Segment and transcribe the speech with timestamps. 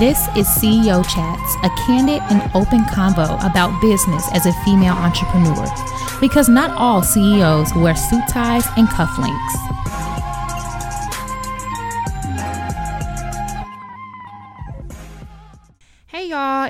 [0.00, 5.66] This is CEO Chats, a candid and open convo about business as a female entrepreneur.
[6.22, 9.79] Because not all CEOs wear suit ties and cufflinks.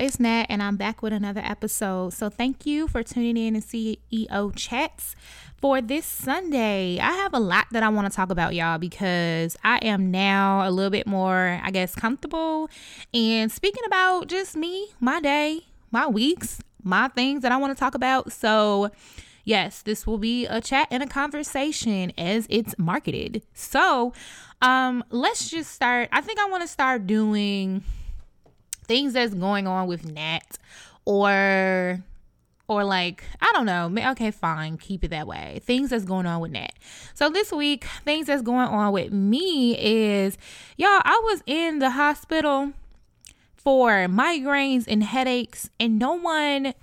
[0.01, 2.13] It's Nat, and I'm back with another episode.
[2.13, 5.15] So, thank you for tuning in to CEO Chats
[5.57, 6.97] for this Sunday.
[6.97, 10.67] I have a lot that I want to talk about, y'all, because I am now
[10.67, 12.67] a little bit more, I guess, comfortable
[13.13, 17.79] and speaking about just me, my day, my weeks, my things that I want to
[17.79, 18.31] talk about.
[18.31, 18.89] So,
[19.45, 23.43] yes, this will be a chat and a conversation as it's marketed.
[23.53, 24.13] So,
[24.63, 26.09] um, let's just start.
[26.11, 27.83] I think I want to start doing
[28.91, 30.57] things that's going on with Nat
[31.05, 32.03] or
[32.67, 34.11] or like I don't know.
[34.11, 35.61] Okay, fine, keep it that way.
[35.63, 36.73] Things that's going on with Nat.
[37.13, 40.37] So this week, things that's going on with me is
[40.75, 40.99] y'all.
[41.05, 42.73] I was in the hospital
[43.55, 46.73] for migraines and headaches, and no one.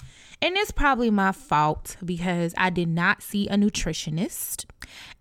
[0.40, 4.64] And it's probably my fault because I did not see a nutritionist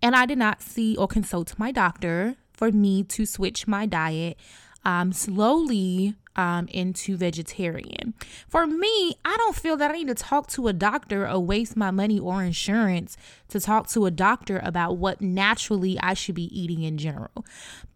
[0.00, 4.38] and I did not see or consult my doctor for me to switch my diet
[4.84, 8.14] um, slowly um, into vegetarian.
[8.48, 11.76] For me, I don't feel that I need to talk to a doctor or waste
[11.76, 13.16] my money or insurance
[13.48, 17.44] to talk to a doctor about what naturally I should be eating in general.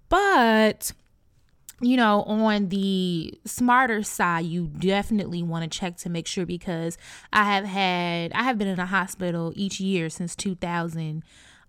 [0.08, 0.92] But
[1.80, 6.96] you know, on the smarter side, you definitely want to check to make sure because
[7.32, 11.22] I have had, I have been in a hospital each year since 2012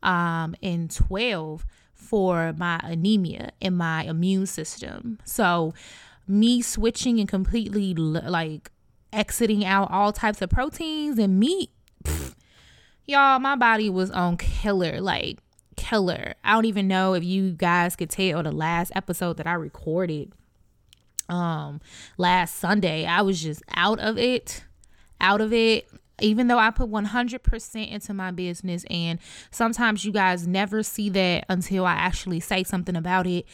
[0.03, 5.17] um, for my anemia and my immune system.
[5.23, 5.73] So,
[6.27, 8.71] me switching and completely like
[9.11, 11.69] exiting out all types of proteins and meat,
[13.06, 15.39] y'all, my body was on killer, like
[15.75, 16.35] killer.
[16.44, 20.33] I don't even know if you guys could tell the last episode that I recorded
[21.29, 21.79] um
[22.17, 23.06] last Sunday.
[23.06, 24.63] I was just out of it,
[25.22, 25.88] out of it
[26.22, 29.19] even though I put 100% into my business, and
[29.51, 33.45] sometimes you guys never see that until I actually say something about it.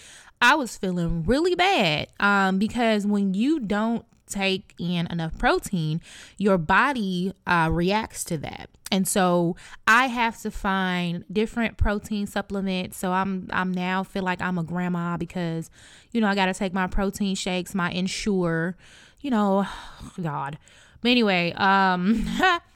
[0.41, 6.01] I was feeling really bad um, because when you don't take in enough protein,
[6.37, 8.69] your body uh, reacts to that.
[8.91, 9.55] And so
[9.87, 12.97] I have to find different protein supplements.
[12.97, 15.69] So I'm I'm now feel like I'm a grandma because
[16.11, 18.77] you know I got to take my protein shakes, my Ensure,
[19.21, 19.67] you know,
[20.21, 20.57] God.
[21.01, 22.25] But anyway, um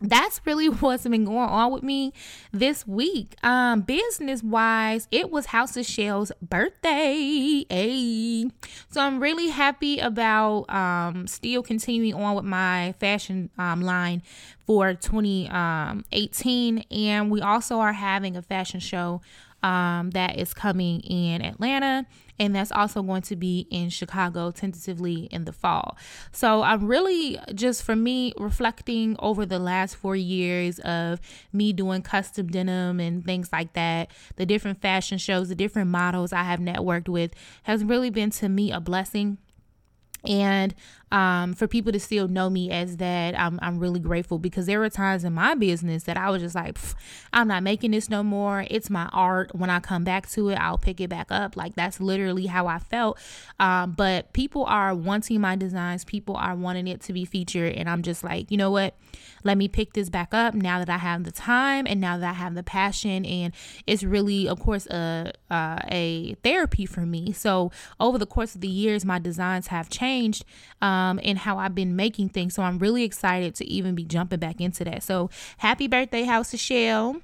[0.00, 2.12] that's really what's been going on with me
[2.52, 3.34] this week.
[3.42, 7.64] Um, business wise, it was House of Chelle's birthday.
[7.68, 8.50] Hey.
[8.90, 14.22] So I'm really happy about um still continuing on with my fashion um line
[14.66, 16.78] for 2018.
[16.90, 19.20] And we also are having a fashion show
[19.62, 22.06] um that is coming in Atlanta
[22.38, 25.96] and that's also going to be in Chicago tentatively in the fall.
[26.32, 31.20] So I'm really just for me reflecting over the last four years of
[31.52, 36.32] me doing custom denim and things like that, the different fashion shows, the different models
[36.32, 37.32] I have networked with
[37.64, 39.38] has really been to me a blessing
[40.24, 40.74] and
[41.10, 44.78] um, for people to still know me as that, I'm, I'm really grateful because there
[44.78, 46.76] were times in my business that I was just like,
[47.32, 48.66] I'm not making this no more.
[48.70, 49.54] It's my art.
[49.54, 51.56] When I come back to it, I'll pick it back up.
[51.56, 53.18] Like that's literally how I felt.
[53.58, 57.74] Um, but people are wanting my designs, people are wanting it to be featured.
[57.74, 58.94] And I'm just like, you know what?
[59.44, 62.28] Let me pick this back up now that I have the time and now that
[62.28, 63.24] I have the passion.
[63.24, 63.54] And
[63.86, 67.32] it's really, of course, a, uh, a therapy for me.
[67.32, 70.07] So over the course of the years, my designs have changed.
[70.80, 72.54] Um, um, and how I've been making things.
[72.54, 75.02] So I'm really excited to even be jumping back into that.
[75.02, 77.22] So happy birthday, House of Chelle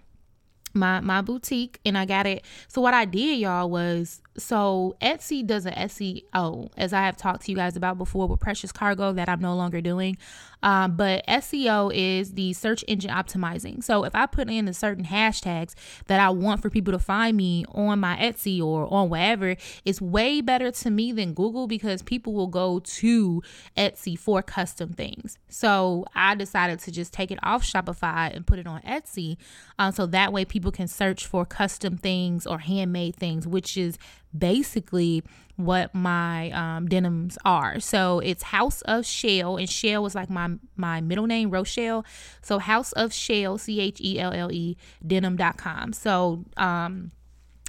[0.76, 2.44] my my boutique and I got it.
[2.68, 7.44] So what I did y'all was so Etsy does an SEO as I have talked
[7.44, 10.16] to you guys about before with Precious Cargo that I'm no longer doing.
[10.62, 13.84] Um, but SEO is the search engine optimizing.
[13.84, 15.74] So if I put in the certain hashtags
[16.06, 20.00] that I want for people to find me on my Etsy or on wherever, it's
[20.00, 23.42] way better to me than Google because people will go to
[23.76, 25.38] Etsy for custom things.
[25.48, 29.36] So I decided to just take it off Shopify and put it on Etsy.
[29.78, 33.98] Um, so that way people can search for custom things or handmade things, which is
[34.36, 35.22] basically
[35.56, 37.78] what my um, denims are.
[37.80, 42.04] So it's House of Chelle, and Chelle was like my my middle name, Rochelle.
[42.42, 44.76] So House of Chelle, C H E L L E,
[45.06, 45.92] denim.com.
[45.92, 47.12] So um,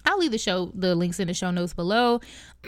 [0.05, 2.21] I'll leave the show the links in the show notes below,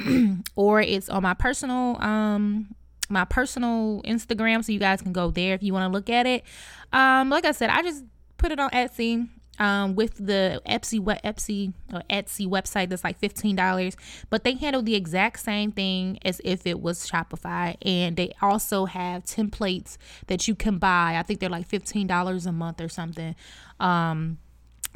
[0.56, 2.76] or it's on my personal um
[3.10, 6.26] my personal Instagram, so you guys can go there if you want to look at
[6.26, 6.44] it.
[6.92, 8.04] Um, like I said, I just
[8.38, 9.28] put it on Etsy
[9.60, 13.96] um, with the Etsy Etsy or Etsy website that's like fifteen dollars,
[14.30, 18.86] but they handle the exact same thing as if it was Shopify, and they also
[18.86, 21.16] have templates that you can buy.
[21.18, 23.36] I think they're like fifteen dollars a month or something.
[23.80, 24.40] Um,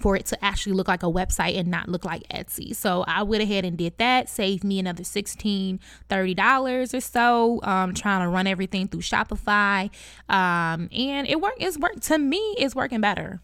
[0.02, 2.76] for it to actually look like a website and not look like Etsy.
[2.76, 5.80] So I went ahead and did that, saved me another $16,
[6.10, 9.90] $30 or so, um, trying to run everything through Shopify.
[10.28, 13.42] Um, and it worked, it's worked to me, it's working better.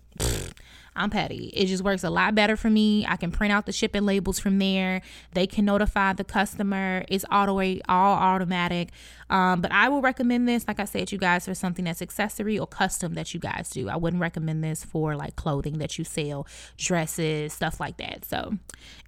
[0.98, 1.52] I'm petty.
[1.54, 3.06] It just works a lot better for me.
[3.08, 5.02] I can print out the shipping labels from there.
[5.34, 7.06] They can notify the customer.
[7.08, 7.58] It's auto
[7.88, 8.90] all automatic.
[9.30, 12.58] Um, but I will recommend this, like I said, you guys for something that's accessory
[12.58, 13.90] or custom that you guys do.
[13.90, 16.48] I wouldn't recommend this for like clothing that you sell,
[16.78, 18.26] dresses, stuff like that.
[18.26, 18.54] So,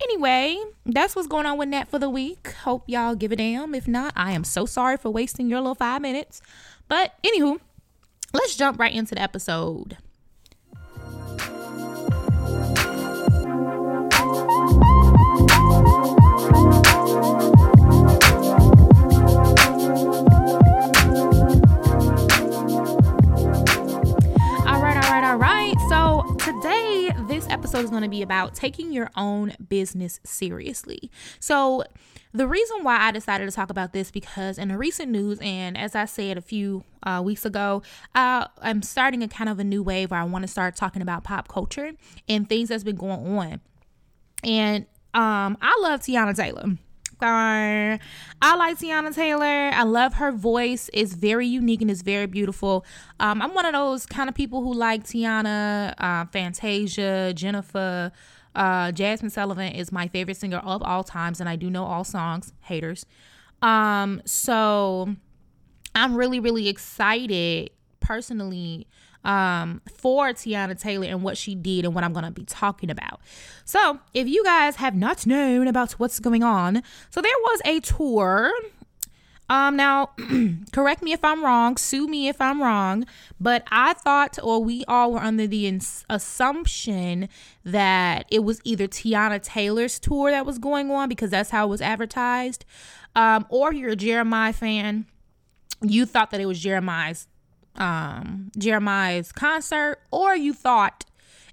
[0.04, 2.54] anyway, that's what's going on with that for the week.
[2.64, 3.74] Hope y'all give a damn.
[3.74, 6.42] If not, I am so sorry for wasting your little five minutes.
[6.88, 7.60] But anywho,
[8.34, 9.98] let's jump right into the episode.
[27.50, 31.10] Episode is going to be about taking your own business seriously.
[31.40, 31.84] So,
[32.32, 35.76] the reason why I decided to talk about this because in the recent news, and
[35.76, 37.82] as I said a few uh, weeks ago,
[38.14, 41.02] uh, I'm starting a kind of a new wave where I want to start talking
[41.02, 41.94] about pop culture
[42.28, 43.62] and things that's been going on.
[44.44, 44.86] And
[45.16, 46.78] um, I love Teyana Taylor.
[47.22, 49.72] I like Teyana Taylor.
[49.74, 50.90] I love her voice.
[50.94, 52.86] It's very unique and it's very beautiful.
[53.20, 58.12] Um, I'm one of those kind of people who like Teyana, uh, Fantasia, Jennifer.
[58.56, 62.04] Uh, Jazmine Sullivan is my favorite singer of all times, and I do know all
[62.04, 62.52] songs.
[62.62, 63.06] Haters.
[63.62, 65.16] Um, so
[65.96, 67.70] I'm really, really excited
[68.00, 68.88] personally
[69.24, 72.90] um, for Teyana Taylor and what she did and what I'm going to be talking
[72.90, 73.20] about.
[73.66, 77.80] So, if you guys have not known about what's going on, so there was a
[77.80, 78.52] tour.
[79.50, 80.12] Um, now,
[80.72, 83.06] correct me if I'm wrong, sue me if I'm wrong,
[83.40, 87.30] but I thought, or we all were under the ins- assumption
[87.66, 91.70] that it was either Teyana Taylor's tour that was going on because that's how it
[91.70, 92.64] was advertised,
[93.16, 95.08] um, or you're a Jeremiah fan,
[95.82, 97.28] you thought that it was Jeremiah's
[97.80, 101.06] um, Jeremiah's concert, or you thought,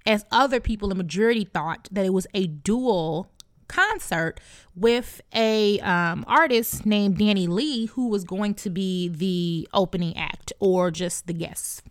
[0.05, 3.29] as other people, the majority thought, that it was a dual
[3.67, 4.39] concert
[4.75, 10.91] with a um, artist named DaniLeigh who was going to be the opening act or
[10.91, 11.83] just the guest.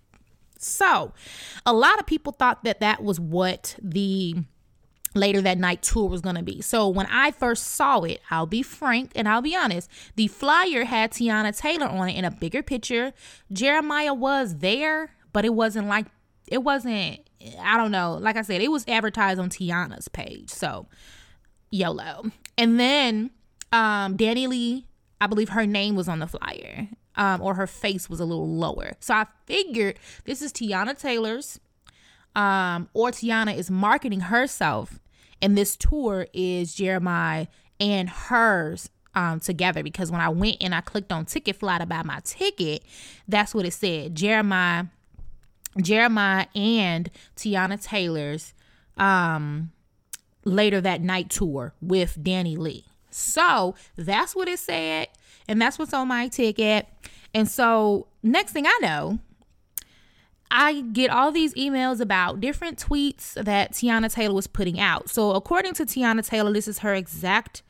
[0.58, 1.12] So,
[1.66, 4.36] a lot of people thought that that was what the
[5.16, 6.60] later that night tour was going to be.
[6.60, 10.84] So when I first saw it, I'll be frank and I'll be honest, the flyer
[10.84, 13.12] had Teyana Taylor on it in a bigger picture.
[13.52, 16.06] Jeremiah was there, but it wasn't like
[16.46, 17.20] it wasn't
[17.60, 18.18] I don't know.
[18.20, 20.50] Like I said, it was advertised on Teyana's page.
[20.50, 20.86] So
[21.70, 22.30] YOLO.
[22.56, 23.30] And then
[23.72, 24.84] um DaniLeigh,
[25.20, 26.88] I believe her name was on the flyer.
[27.18, 28.92] Um, or her face was a little lower.
[29.00, 31.58] So I figured this is Teyana Taylor's
[32.36, 35.00] um, or Teyana is marketing herself
[35.42, 37.46] and this tour is Jeremiah
[37.78, 42.02] and hers um, together because when I went and I clicked on Ticketfly to buy
[42.02, 42.82] my ticket,
[43.26, 44.14] that's what it said.
[44.14, 44.84] Jeremiah,
[45.80, 48.54] Jeremiah and Teyana Taylor's
[48.96, 49.72] um,
[50.44, 52.84] later that night tour with DaniLeigh.
[53.10, 55.08] So that's what it said,
[55.48, 56.86] and that's what's on my ticket.
[57.32, 59.18] And so next thing I know,
[60.50, 65.10] I get all these emails about different tweets that Teyana Taylor was putting out.
[65.10, 67.62] So, according to Teyana Taylor, this is her exact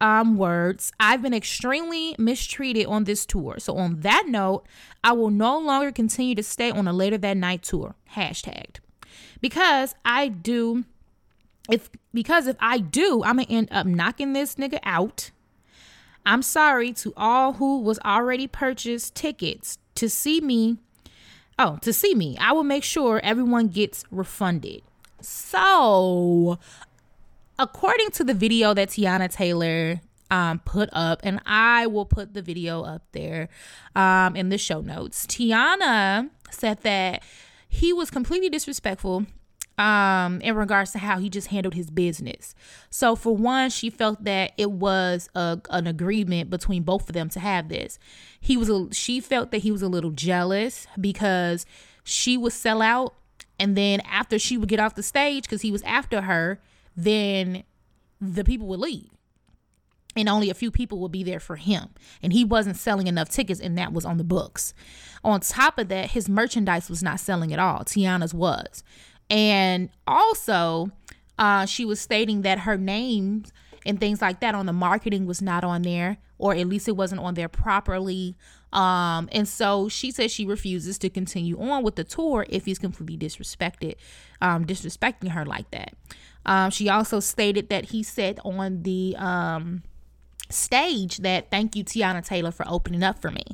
[0.00, 0.92] um, words.
[1.00, 3.56] I've been extremely mistreated on this tour.
[3.58, 4.64] So, on that note,
[5.02, 7.94] I will no longer continue to stay on a later that night tour.
[8.14, 8.76] Hashtagged.
[9.40, 10.84] Because I do,
[11.70, 15.32] if because if I do, I'm gonna end up knocking this nigga out.
[16.24, 20.78] I'm sorry to all who was already purchased tickets to see me
[21.58, 22.36] Oh, to see me.
[22.38, 24.82] I will make sure everyone gets refunded.
[25.20, 26.58] So,
[27.58, 32.42] according to the video that Teyana Taylor um, put up, and I will put the
[32.42, 33.48] video up there
[33.94, 37.22] um, in the show notes, Teyana said that
[37.68, 39.26] he was completely disrespectful
[39.78, 42.54] um in regards to how he just handled his business.
[42.90, 47.28] So for one, she felt that it was a, an agreement between both of them
[47.30, 47.98] to have this.
[48.40, 51.64] He was a she felt that he was a little jealous because
[52.04, 53.14] she would sell out
[53.58, 56.60] and then after she would get off the stage cuz he was after her,
[56.96, 57.64] then
[58.20, 59.08] the people would leave
[60.16, 61.88] and only a few people would be there for him.
[62.22, 64.74] And he wasn't selling enough tickets, and that was on the books.
[65.24, 67.80] On top of that, his merchandise was not selling at all.
[67.80, 68.82] Teyana's was.
[69.30, 70.90] And also,
[71.38, 73.44] uh, she was stating that her name
[73.84, 76.96] and things like that on the marketing was not on there, or at least it
[76.96, 78.36] wasn't on there properly.
[78.72, 82.78] Um, and so she says she refuses to continue on with the tour if he's
[82.78, 83.96] completely disrespected,
[84.40, 85.94] um, disrespecting her like that.
[86.46, 89.82] Um, she also stated that he said on the um,
[90.52, 93.44] stage that thank you Teyana Taylor for opening up for me.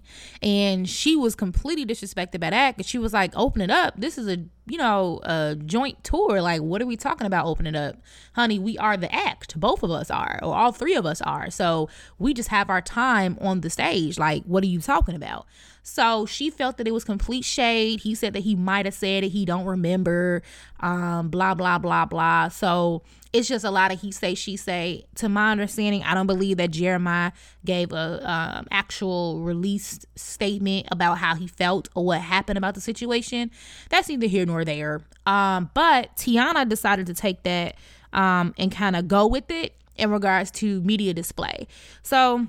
[0.43, 3.95] And she was completely disrespected by that because she was like, open it up.
[3.97, 6.41] This is a you know, a joint tour.
[6.43, 7.97] Like, what are we talking about opening up?
[8.35, 9.59] Honey, we are the act.
[9.59, 11.51] Both of us are, or all three of us are.
[11.51, 11.89] So
[12.19, 14.19] we just have our time on the stage.
[14.19, 15.47] Like, what are you talking about?
[15.89, 18.01] So she felt that it was complete shade.
[18.01, 19.31] He said that he might have said it.
[19.31, 20.43] He don't remember.
[20.81, 22.49] Um, blah, blah, blah, blah.
[22.49, 23.03] So
[23.33, 25.07] it's just a lot of he say, she say.
[25.17, 27.33] To my understanding, I don't believe that Jeremiah
[27.65, 32.81] gave a um, actual released statement about how he felt or what happened about the
[32.83, 33.51] situation.
[33.89, 35.01] That's neither here nor there.
[35.27, 37.77] Um, but Teyana decided to take that
[38.13, 41.67] um, and kind of go with it in regards to media display.
[42.03, 42.47] So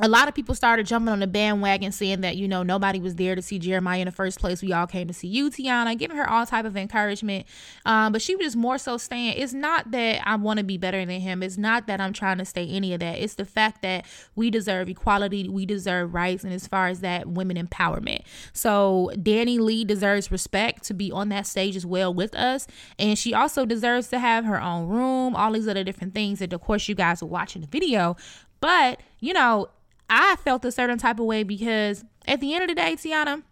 [0.00, 3.14] a lot of people started jumping on the bandwagon saying that you know nobody was
[3.14, 4.60] there to see jeremiah in the first place.
[4.60, 7.46] We all came to see you teyana giving her all type of encouragement.
[7.86, 10.78] Um, but she was just more so saying it's not that i want to be
[10.78, 11.44] better than him.
[11.44, 13.20] It's not that i'm trying to say any of that.
[13.20, 15.48] It's the fact that we deserve equality.
[15.48, 16.42] We deserve rights.
[16.42, 18.22] And as far as that women empowerment.
[18.52, 22.66] So danileigh deserves respect to be on that stage as well with us.
[22.98, 26.52] And she also deserves to have her own room all these other different things that
[26.52, 28.16] of course you guys are watching the video.
[28.60, 29.68] But you know
[30.08, 33.42] I felt a certain type of way because at the end of the day, Teyana,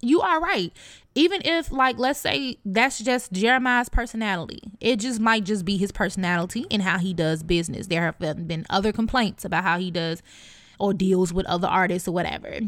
[0.00, 0.72] you are right.
[1.14, 5.90] Even if, like, let's say that's just Jeremiah's personality, it just might just be his
[5.90, 7.86] personality and how he does business.
[7.86, 10.22] There have been other complaints about how he does
[10.78, 12.58] or deals with other artists or whatever.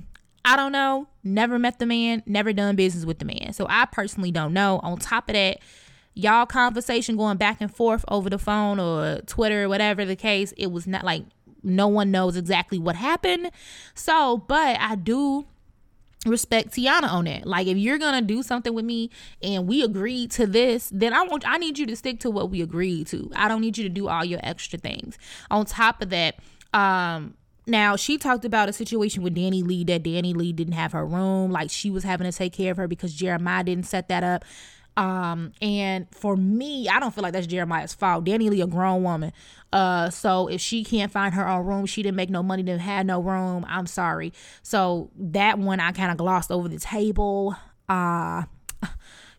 [0.45, 1.09] I don't know.
[1.23, 3.52] Never met the man, never done business with the man.
[3.52, 4.81] So I personally don't know.
[4.83, 5.59] On top of that,
[6.14, 10.52] y'all conversation going back and forth over the phone or Twitter or whatever the case,
[10.57, 11.25] it was not like
[11.69, 13.51] no one knows exactly what happened.
[13.95, 15.47] So, but I do
[16.27, 17.47] respect Teyana on that.
[17.47, 19.11] Like if you're gonna do something with me
[19.43, 22.51] and we agree to this, then I want I need you to stick to what
[22.51, 23.31] we agreed to.
[23.37, 25.19] I don't need you to do all your extra things.
[25.51, 26.37] On top of that,
[26.75, 27.35] um
[27.67, 31.71] now she talked about a situation with DaniLeigh that DaniLeigh didn't have her room, like
[31.71, 34.45] she was having to take care of her because Jeremiah didn't set that up.
[34.99, 38.25] Um, and for me, I don't feel like that's Jeremiah's fault.
[38.25, 39.33] DaniLeigh, a grown woman.
[39.73, 42.81] Uh, so if she can't find her own room, she didn't make no money, didn't
[42.81, 43.64] have no room.
[43.69, 44.33] I'm sorry.
[44.62, 47.55] So that one I kind of glossed over the table.
[47.88, 48.43] Uh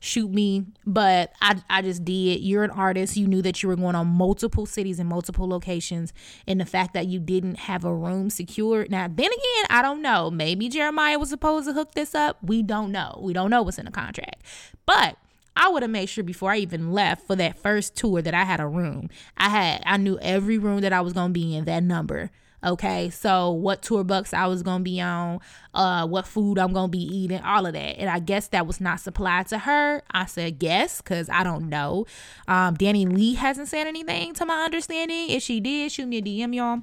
[0.01, 3.75] shoot me but I, I just did you're an artist you knew that you were
[3.75, 6.13] going on multiple cities and multiple locations
[6.47, 10.01] and the fact that you didn't have a room secured now then again i don't
[10.01, 13.61] know maybe jeremiah was supposed to hook this up we don't know we don't know
[13.61, 14.41] what's in the contract
[14.85, 15.17] but
[15.59, 18.45] I would have made sure before I even left for that first tour that I
[18.45, 19.09] had a room.
[19.37, 22.31] I had I knew every room that I was gonna be in, that number.
[22.63, 25.39] Okay, so what tour bus I was gonna be on,
[25.73, 27.99] uh, what food I'm gonna be eating, all of that.
[27.99, 30.01] And I guess that was not supplied to her.
[30.11, 32.05] I said yes, because I don't know.
[32.47, 35.29] Um, DaniLeigh hasn't said anything to my understanding.
[35.29, 36.81] If she did, shoot me a DM, y'all.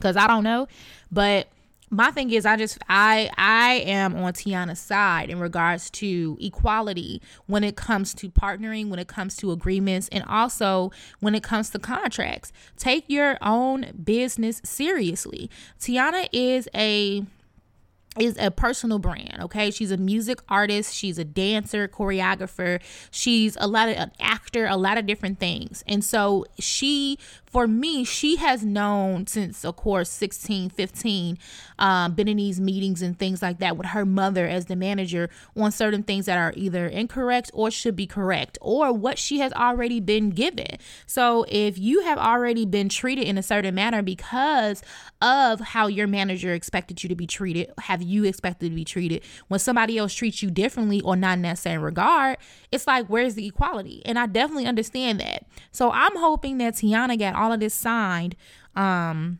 [0.00, 0.68] Cause I don't know.
[1.10, 1.48] But
[1.90, 7.20] my thing is i just i i am on teyana's side in regards to equality
[7.46, 10.90] when it comes to partnering when it comes to agreements and also
[11.20, 12.52] when it comes to contracts.
[12.76, 15.50] Take your own business seriously.
[15.80, 17.24] Teyana is a
[18.18, 19.70] is a personal brand okay?
[19.70, 22.80] She's a music artist she's a dancer choreographer
[23.12, 25.84] she's a lot of an actor a lot of different things.
[25.86, 27.18] And so she
[27.50, 31.38] for me, she has known since, of course, 16, 15,
[31.78, 35.30] um, been in these meetings and things like that with her mother as the manager
[35.56, 39.52] on certain things that are either incorrect or should be correct or what she has
[39.54, 40.76] already been given.
[41.06, 44.82] So if you have already been treated in a certain manner because
[45.22, 49.22] of how your manager expected you to be treated, have you expected to be treated
[49.48, 52.36] when somebody else treats you differently or not in that same regard?
[52.70, 54.02] It's like, where's the equality?
[54.04, 55.44] And I definitely understand that.
[55.72, 58.36] So I'm hoping that Teyana got all of this signed,
[58.74, 59.38] um,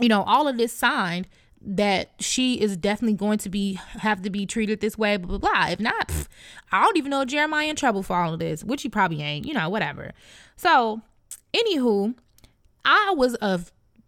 [0.00, 1.28] you know, all of this signed
[1.66, 5.50] that she is definitely going to be have to be treated this way, blah blah
[5.50, 5.68] blah.
[5.70, 6.28] If not, pff,
[6.70, 9.46] I don't even know Jeremiah in trouble for all of this, which he probably ain't,
[9.46, 10.12] you know, whatever.
[10.56, 11.00] So,
[11.54, 12.14] anywho,
[12.84, 13.60] I was a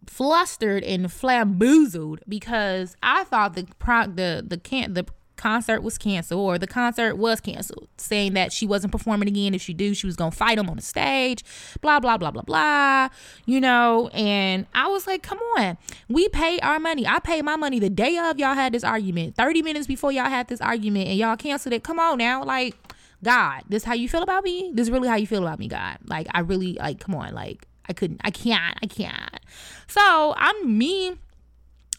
[0.05, 5.05] flustered and flamboozled because I thought the pro the the can the
[5.37, 9.53] concert was canceled or the concert was canceled, saying that she wasn't performing again.
[9.53, 11.43] If she do, she was gonna fight him on the stage,
[11.81, 13.09] blah blah blah blah blah.
[13.45, 15.77] You know, and I was like, come on,
[16.09, 17.07] we pay our money.
[17.07, 20.25] I paid my money the day of y'all had this argument, 30 minutes before y'all
[20.25, 21.83] had this argument, and y'all canceled it.
[21.83, 22.75] Come on now, like
[23.23, 24.71] God, this how you feel about me?
[24.73, 25.97] This is really how you feel about me, God.
[26.05, 29.39] Like I really like come on, like I couldn't I can't, I can't.
[29.87, 31.17] So I'm me.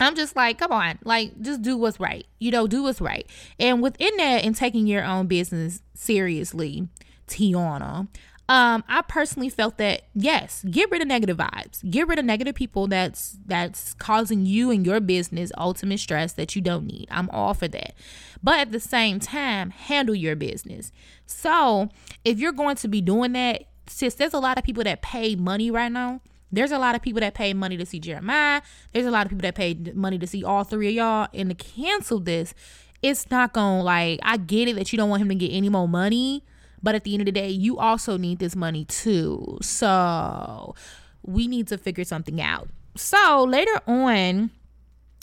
[0.01, 2.27] I'm just like, come on, like just do what's right.
[2.39, 3.29] You know, do what's right.
[3.59, 6.89] And within that and taking your own business seriously,
[7.27, 8.09] Teyana,
[8.51, 11.89] um, I personally felt that yes, get rid of negative vibes.
[11.91, 16.57] Get rid of negative people that's that's causing you and your business ultimate stress that
[16.57, 17.09] you don't need.
[17.11, 17.95] I'm all for that.
[18.43, 20.93] But at the same time, handle your business.
[21.27, 21.91] So
[22.25, 25.35] if you're going to be doing that, since there's a lot of people that pay
[25.35, 26.21] money right now.
[26.51, 28.63] There's a lot of people that pay money to see Jeremiah.
[28.93, 31.29] There's a lot of people that pay money to see all three of y'all.
[31.35, 32.55] And to cancel this,
[33.03, 35.69] it's not gonna like I get it that you don't want him to get any
[35.69, 36.43] more money
[36.83, 39.59] but at the end of the day, you also need this money too.
[39.63, 40.75] So
[41.23, 42.69] we need to figure something out.
[42.97, 44.51] So later on,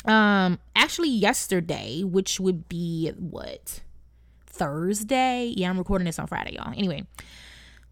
[0.06, 3.82] um, actually yesterday, which would be what?
[4.46, 5.54] Thursday?
[5.56, 6.74] Yeah, I'm recording this on Friday, y'all.
[6.76, 7.06] Anyway.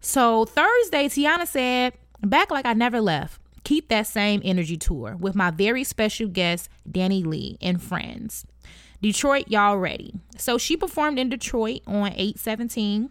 [0.00, 3.40] So Thursday, Teyana said, back like I never left.
[3.64, 8.44] Keep that same energy tour with my very special guest, DaniLeigh, and friends.
[9.00, 10.14] Detroit, y'all ready.
[10.36, 13.10] So she performed in Detroit on 817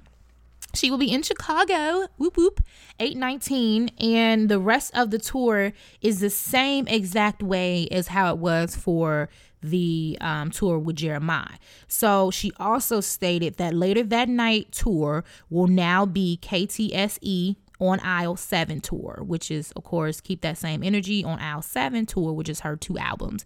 [0.73, 2.61] she will be in Chicago, whoop whoop,
[2.99, 8.39] 819, and the rest of the tour is the same exact way as how it
[8.39, 9.29] was for
[9.61, 11.57] the um, tour with Jeremiah.
[11.87, 17.55] So she also stated that later that night tour will now be KTSE
[17.89, 22.05] on aisle 7 tour, which is, of course, Keep That Same Energy on aisle 7
[22.05, 23.45] tour, which is her two albums.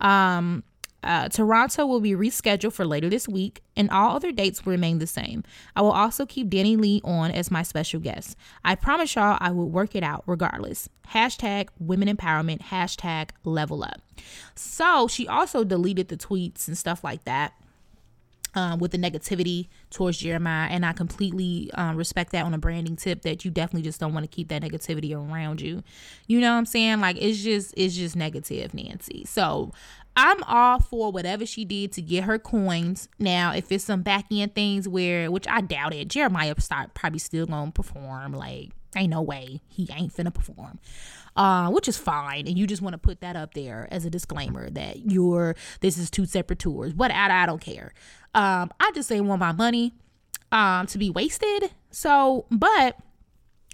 [0.00, 0.64] Um,
[1.04, 4.98] uh, Toronto will be rescheduled for later this week, and all other dates will remain
[4.98, 5.42] the same.
[5.74, 8.36] I will also keep DaniLeigh on as my special guest.
[8.64, 10.88] I promise y'all I will work it out regardless.
[11.08, 14.00] Hashtag women empowerment, hashtag level up.
[14.54, 17.52] So she also deleted the tweets and stuff like that.
[18.54, 22.96] Um, with the negativity towards Jeremiah, and I completely um, respect that on a branding
[22.96, 25.82] tip that you definitely just don't want to keep that negativity around you.
[26.26, 27.00] You know what I'm saying?
[27.00, 29.24] Like it's just it's just negative, Nancy.
[29.24, 29.72] So
[30.16, 33.08] I'm all for whatever she did to get her coins.
[33.18, 37.18] Now, if it's some back end things where, which I doubt it, Jeremiah start probably
[37.18, 38.32] still gonna perform.
[38.32, 40.78] Like, ain't no way he ain't finna perform.
[41.34, 44.10] Uh, which is fine, and you just want to put that up there as a
[44.10, 46.92] disclaimer that you're this is two separate tours.
[46.92, 47.94] What I, I don't care.
[48.34, 49.94] Um, I just ain't want my money
[50.50, 51.70] um to be wasted.
[51.90, 52.98] So, but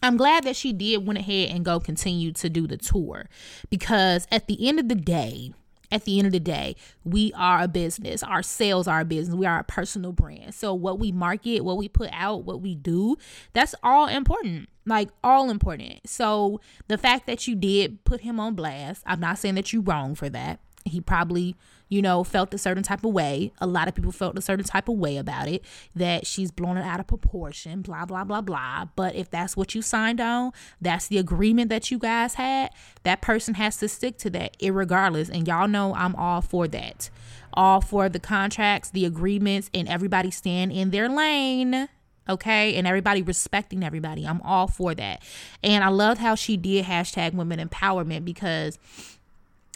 [0.02, 3.28] I'm glad that she did went ahead and go continue to do the tour
[3.70, 5.52] because at the end of the day,
[5.90, 8.22] at the end of the day, we are a business.
[8.22, 9.34] Our sales are a business.
[9.34, 10.54] We are a personal brand.
[10.54, 13.16] So what we market, what we put out, what we do,
[13.54, 14.68] that's all important.
[14.88, 16.00] Like all important.
[16.08, 19.82] So the fact that you did put him on blast, I'm not saying that you're
[19.82, 20.60] wrong for that.
[20.84, 21.54] He probably
[21.88, 23.52] you know, felt a certain type of way.
[23.60, 26.76] A lot of people felt a certain type of way about it, that she's blown
[26.76, 28.86] it out of proportion, blah, blah, blah, blah.
[28.94, 32.70] But if that's what you signed on, that's the agreement that you guys had,
[33.04, 35.28] that person has to stick to that, regardless.
[35.28, 37.10] And y'all know I'm all for that.
[37.54, 41.88] All for the contracts, the agreements, and everybody stand in their lane
[42.28, 42.74] okay?
[42.76, 44.26] And everybody respecting everybody.
[44.26, 45.22] I'm all for that.
[45.62, 48.78] And i loved how she did hashtag women empowerment because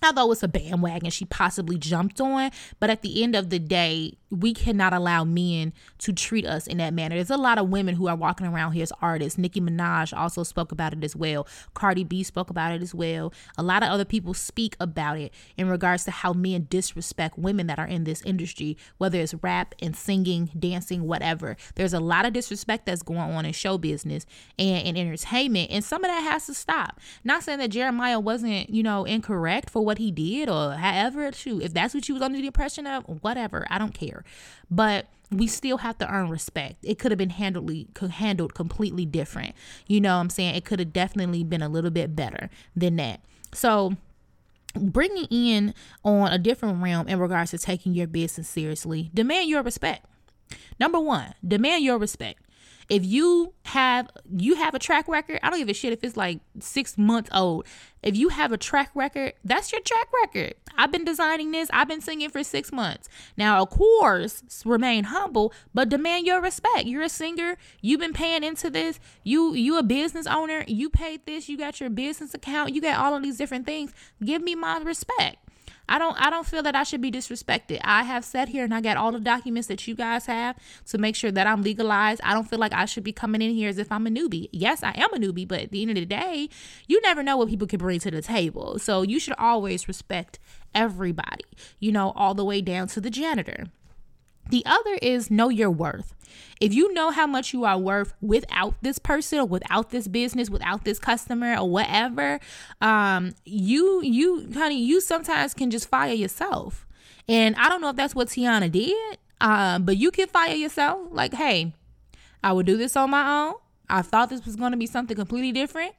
[0.02, 4.16] although it's a bandwagon she possibly jumped on but at the end of the day
[4.32, 7.16] we cannot allow men to treat us in that manner.
[7.16, 9.38] There's a lot of women who are walking around here as artists.
[9.38, 11.46] Nicki minaj also spoke about it as well.
[11.74, 13.32] Cardi b spoke about it as well.
[13.58, 17.66] A lot of other people speak about it in regards to how men disrespect women
[17.66, 21.56] that are in this industry whether it's rap and singing dancing whatever.
[21.74, 24.24] There's a lot of disrespect that's going on in show business
[24.58, 27.00] and in entertainment and some of that has to stop.
[27.22, 31.30] Not saying that jeremiah wasn't you know incorrect for what what he did or however
[31.32, 34.24] shoot if that's what you was under the impression of whatever i don't care.
[34.70, 36.76] But we still have to earn respect.
[36.82, 37.70] It could have been handled
[38.10, 39.54] handled completely different.
[39.86, 40.54] You know i'm saying?
[40.54, 43.20] It could have definitely been a little bit better than that.
[43.52, 43.96] So
[44.74, 49.62] bringing in on a different realm in regards to taking your business seriously demand your
[49.62, 50.06] respect.
[50.80, 52.42] Number one demand your respect
[52.88, 56.16] if you have you have a track record, I don't give a shit if it's
[56.16, 57.66] like six months old.
[58.02, 60.54] If you have a track record, that's your track record.
[60.76, 63.08] I've been designing this, I've been singing for six months.
[63.36, 66.86] Now, of course, remain humble, but demand your respect.
[66.86, 71.26] You're a singer, you've been paying into this, you you a business owner, you paid
[71.26, 73.92] this, you got your business account, you got all of these different things.
[74.24, 75.36] Give me my respect.
[75.92, 77.78] I don't I don't feel that I should be disrespected.
[77.84, 80.96] I have sat here and I got all the documents that you guys have to
[80.96, 82.22] make sure that I'm legalized.
[82.24, 84.48] I don't feel like I should be coming in here as if I'm a newbie.
[84.52, 86.48] Yes, I am a newbie, but at the end of the day,
[86.88, 88.78] you never know what people can bring to the table.
[88.78, 90.38] So you should always respect
[90.74, 91.44] everybody,
[91.78, 93.66] you know, all the way down to the janitor.
[94.50, 96.14] The other is know your worth.
[96.60, 100.48] If you know how much you are worth without this person or without this business,
[100.48, 102.40] without this customer or whatever,
[102.80, 106.86] um, you you honey, you sometimes can just fire yourself.
[107.28, 111.08] And I don't know if that's what Teyana did, um, but you can fire yourself.
[111.10, 111.72] Like, hey,
[112.42, 113.54] I would do this on my own.
[113.88, 115.94] I thought this was going to be something completely different.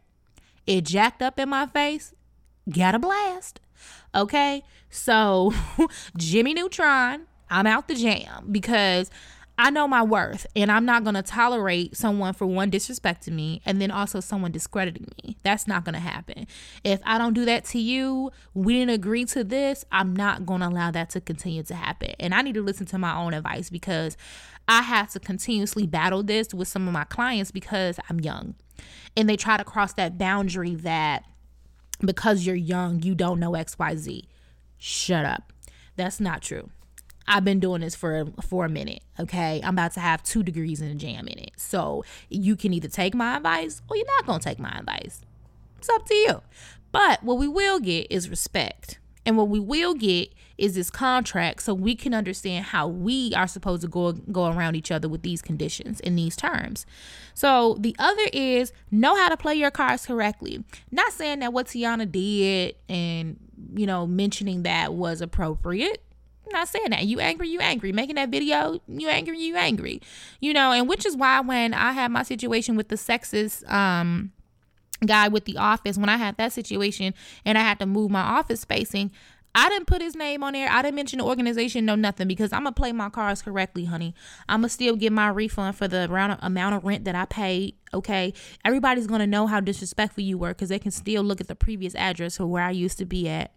[0.66, 2.14] It jacked up in my face.
[2.70, 3.60] Got a blast.
[4.16, 4.64] Okay.
[4.90, 5.54] So,
[6.18, 9.12] Jimmy Neutron, I'm out the jam because
[9.60, 13.62] I know my worth and I'm not going to tolerate someone for one disrespecting me
[13.64, 15.38] and then also someone discrediting me.
[15.44, 16.48] That's not going to happen.
[16.84, 20.62] If I don't do that to you, we didn't agree to this, I'm not going
[20.62, 22.16] to allow that to continue to happen.
[22.20, 24.18] And I need to listen to my own advice because
[24.68, 28.56] I have to continuously battle this with some of my clients because I'm young.
[29.16, 31.24] And they try to cross that boundary that
[32.02, 34.26] because you're young, you don't know XYZ.
[34.80, 35.54] Shut up.
[35.96, 36.72] That's not true.
[37.28, 39.02] I've been doing this for for a minute.
[39.20, 41.52] Okay, I'm about to have two degrees in a jam in it.
[41.58, 45.22] So you can either take my advice or you're not gonna take my advice.
[45.78, 46.42] It's up to you.
[46.92, 51.64] But what we will get is respect, and what we will get is this contract,
[51.64, 55.24] so we can understand how we are supposed to go go around each other with
[55.24, 56.86] these conditions in these terms.
[57.34, 60.64] So the other is know how to play your cards correctly.
[60.92, 63.40] Not saying that what Teyana did and
[63.76, 66.04] you know mentioning that was appropriate
[66.52, 67.06] not saying that.
[67.06, 67.92] You angry, you angry.
[67.92, 70.02] Making that video, you angry, you angry.
[70.40, 74.32] You know, and which is why when I had my situation with the sexist um
[75.06, 77.14] guy with the office, when I had that situation
[77.46, 79.12] and I had to move my office spacing,
[79.56, 80.68] I didn't put his name on there.
[80.70, 84.16] I didn't mention the organization, no nothing, because I'm gonna play my cards correctly, honey.
[84.50, 87.76] I'm gonna still get my refund for the round, amount of rent that I paid.
[87.94, 88.34] Okay,
[88.66, 91.94] everybody's gonna know how disrespectful you were because they can still look at the previous
[91.94, 93.54] address for where I used to be at.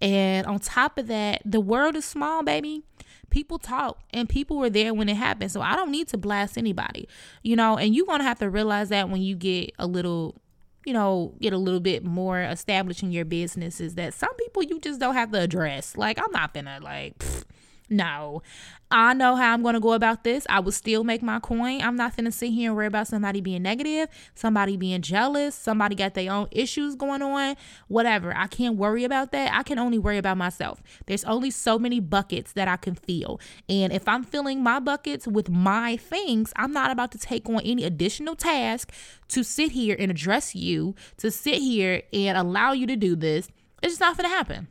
[0.00, 2.82] And on top of that, the world is small, baby.
[3.30, 5.52] People talk and people were there when it happened.
[5.52, 7.08] So I don't need to blast anybody,
[7.42, 10.36] you know, and you're going to have to realize that when you get a little
[10.84, 14.62] you know, get a little bit more established in your business is that some people
[14.62, 15.98] you just don't have to address.
[15.98, 17.44] Like, I'm not gonna like, pfft,
[17.90, 18.42] no,
[18.90, 20.46] I know how I'm to go about this.
[20.48, 21.82] I will still make my coin.
[21.82, 25.94] I'm not to sit here and worry about somebody being negative, somebody being jealous, somebody
[25.94, 27.56] got their own issues going on,
[27.88, 28.34] whatever.
[28.34, 29.54] I can't worry about that.
[29.54, 30.82] I can only worry about myself.
[31.06, 33.40] There's only so many buckets that I can feel.
[33.68, 37.60] And if I'm filling my buckets with my things, I'm not about to take on
[37.60, 38.90] any additional task
[39.28, 43.48] to sit here and address you, to sit here and allow you to do this.
[43.82, 44.68] It's just not to happen.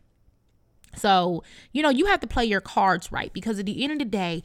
[0.97, 3.99] So, you know, you have to play your cards right because at the end of
[3.99, 4.43] the day,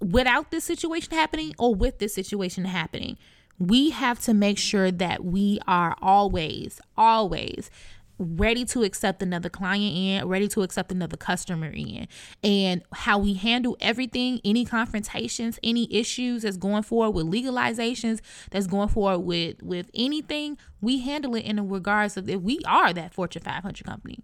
[0.00, 3.16] without this situation happening or with this situation happening,
[3.58, 7.70] we have to make sure that we are always, always
[8.18, 12.08] ready to accept another client in, ready to accept another customer in.
[12.42, 18.66] And how we handle everything, any confrontations, any issues that's going forward with legalizations, that's
[18.66, 23.12] going forward with with anything, we handle it in regards of if we are that
[23.12, 24.20] Fortune 500 company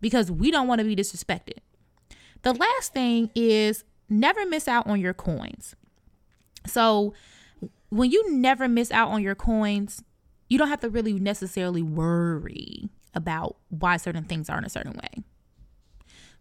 [0.00, 1.58] because we don't want to be disrespected.
[2.42, 5.74] The last thing is never miss out on your coins.
[6.66, 7.14] So,
[7.88, 10.02] when you never miss out on your coins,
[10.48, 15.22] you don't have to really necessarily worry about why certain things aren't a certain way.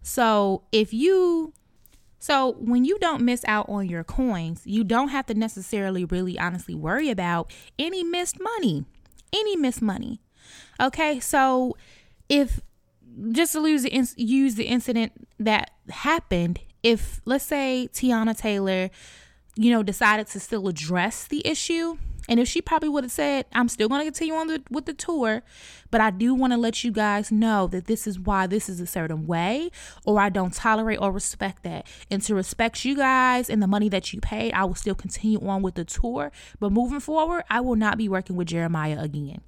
[0.01, 1.53] So, if you
[2.25, 6.39] so when you don't miss out on your coins, you don't have to necessarily really
[6.39, 8.83] honestly worry about any missed money.
[9.31, 10.21] Any missed money.
[10.81, 11.19] Okay?
[11.19, 11.77] So
[12.27, 12.61] if
[13.32, 18.89] just to use the, use the incident that happened, if let's say Teyana Taylor,
[19.56, 21.97] you know, decided to still address the issue,
[22.28, 24.86] and if she probably would have said, "I'm still going to continue on the, with
[24.86, 25.43] the tour,
[25.91, 28.80] but I do want to let you guys know that this is why this is
[28.80, 29.69] a certain way,
[30.06, 33.89] or I don't tolerate or respect that, and to respect you guys and the money
[33.89, 37.62] that you paid, I will still continue on with the tour, but moving forward, I
[37.62, 39.41] will not be working with Jeremiah again."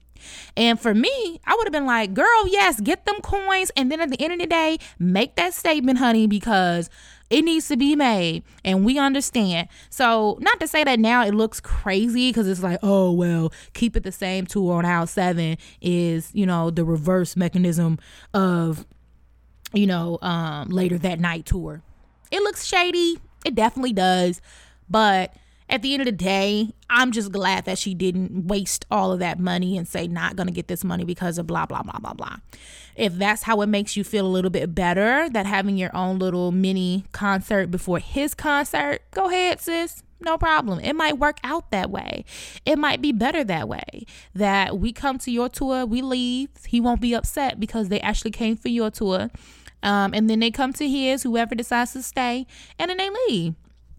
[0.56, 3.72] And for me, I would have been like, girl, yes, get them coins.
[3.76, 6.90] And then at the end of the day, make that statement, honey, because
[7.30, 9.68] it needs to be made and we understand.
[9.90, 13.96] So, not to say that now it looks crazy because it's like, oh, well, keep
[13.96, 18.00] it the same tour on aisle seven is, you know, the reverse mechanism
[18.34, 18.86] of,
[19.74, 21.82] you know, um, later that night tour.
[22.32, 23.20] It looks shady.
[23.46, 24.42] It definitely does.
[24.90, 25.34] But
[25.70, 29.20] at the end of the day, I'm just glad that she didn't waste all of
[29.20, 32.14] that money and say, not to get this money because of blah, blah, blah, blah,
[32.14, 32.38] blah.
[32.96, 36.20] If that's how it makes you feel a little bit better, that having your own
[36.20, 40.04] little mini concert before his concert, go ahead, sis.
[40.20, 40.80] No problem.
[40.80, 42.26] It might work out that way.
[42.66, 44.06] It might be better that way.
[44.34, 46.50] That we come to your tour, we leave.
[46.66, 49.30] He won't be upset because they actually came for your tour
[49.84, 52.48] Um, and then they come to his, whoever decides to stay,
[52.80, 53.54] and then they leave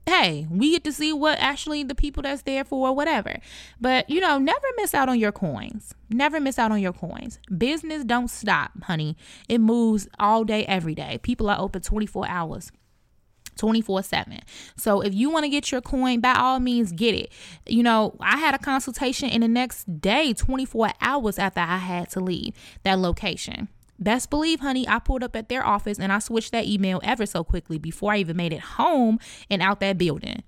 [0.08, 3.38] hey, we get to see what actually the people that's there for, whatever.
[3.80, 5.94] But you know, never miss out on your coins.
[6.10, 7.38] Never miss out on your coins.
[7.56, 9.16] Business don't stop, honey.
[9.48, 11.18] It moves all day, every day.
[11.22, 12.72] People are open 24 hours.
[13.56, 14.40] 24 7.
[14.76, 17.32] So if you want to get your coin, by all means, get it.
[17.66, 22.08] You know, I had a consultation in the next day, 24 hours after I had
[22.10, 23.68] to leave that location.
[23.98, 27.26] Best believe, honey, I pulled up at their office and I switched that email ever
[27.26, 29.18] so quickly before I even made it home
[29.50, 30.42] and out that building.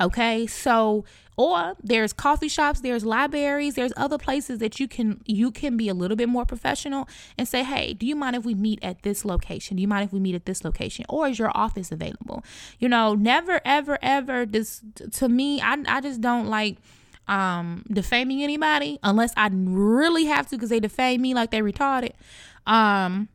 [0.00, 1.04] Okay, so
[1.38, 5.88] or there's coffee shops, there's libraries, there's other places that you can you can be
[5.88, 9.02] a little bit more professional and say, hey, do you mind if we meet at
[9.02, 9.76] this location?
[9.76, 11.06] Do you mind if we meet at this location?
[11.08, 12.44] Or is your office available?
[12.78, 14.82] You know, never ever ever this
[15.12, 16.76] to me, I I just don't like
[17.28, 22.12] um defaming anybody unless I really have to because they defame me like they retarded.
[22.66, 23.28] Um,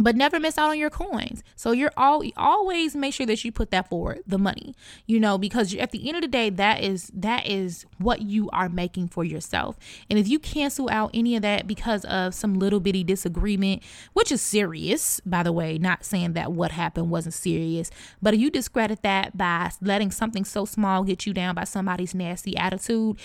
[0.00, 1.42] but never miss out on your coins.
[1.56, 4.74] So you're all always make sure that you put that forward, the money,
[5.06, 8.48] you know, because at the end of the day, that is that is what you
[8.50, 9.76] are making for yourself.
[10.08, 14.32] And if you cancel out any of that because of some little bitty disagreement, which
[14.32, 17.90] is serious, by the way, not saying that what happened wasn't serious,
[18.22, 22.14] but if you discredit that by letting something so small get you down by somebody's
[22.14, 23.18] nasty attitude,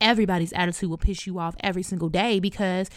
[0.00, 2.88] everybody's attitude will piss you off every single day because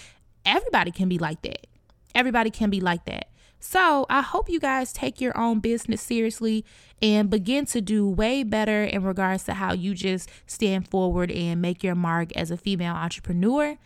[0.45, 1.67] everybody can be like that
[2.15, 3.29] Everybody can be like that.
[3.59, 6.63] So I hope you guys take your own business seriously
[7.01, 11.61] and begin to do way better in regards to how you just stand forward and
[11.61, 13.77] make your mark as a female entrepreneur.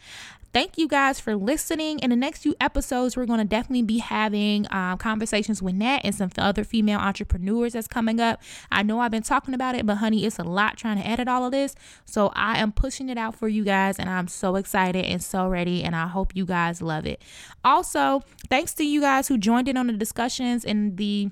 [0.52, 2.00] Thank you guys for listening.
[2.00, 6.02] In the next few episodes, we're going to definitely be having um, conversations with Nat
[6.04, 8.42] and some other female entrepreneurs that's coming up.
[8.72, 11.28] I know I've been talking about it, but honey, it's a lot trying to edit
[11.28, 11.76] all of this.
[12.06, 15.48] So I am pushing it out for you guys, and I'm so excited and so
[15.48, 17.22] ready, and I hope you guys love it.
[17.64, 21.30] Also, thanks to you guys who joined in on the discussions and the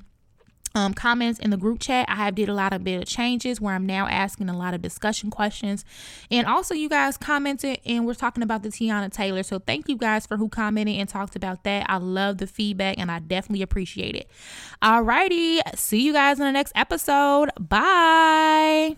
[0.78, 2.06] um, comments in the group chat.
[2.08, 4.76] I have did a lot of bit of changes where I'm now asking a lot
[4.76, 5.84] of discussion questions,
[6.30, 9.42] and also you guys commented and we're talking about the Teyana Taylor.
[9.42, 11.88] So thank you guys for who commented and talked about that.
[11.90, 14.30] I love the feedback and I definitely appreciate it.
[14.84, 17.50] Alrighty, see you guys in the next episode.
[17.60, 18.98] Bye.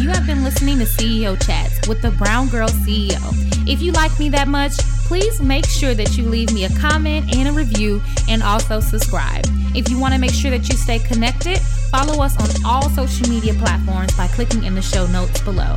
[0.00, 3.20] You have been listening to CEO Chats with the Brown Girl CEO.
[3.68, 4.72] If you like me that much,
[5.08, 9.42] please make sure that you leave me a comment and a review and also subscribe.
[9.74, 11.58] If you want to make sure that you stay connected,
[11.90, 15.74] follow us on all social media platforms by clicking in the show notes below.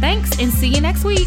[0.00, 1.26] Thanks and see you next week.